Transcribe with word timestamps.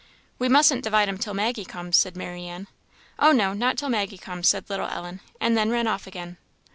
"We 0.39 0.49
mustn't 0.49 0.83
divide 0.83 1.09
'em 1.09 1.19
till 1.19 1.35
Maggie 1.35 1.63
comes," 1.63 1.95
said 1.95 2.17
Marianne. 2.17 2.65
"Oh, 3.19 3.31
no 3.31 3.53
not 3.53 3.77
till 3.77 3.87
Maggie 3.89 4.17
comes," 4.17 4.47
said 4.49 4.67
little 4.67 4.87
Ellen; 4.87 5.19
and 5.39 5.55
then 5.55 5.69
ran 5.69 5.85
off 5.85 6.07
again. 6.07 6.37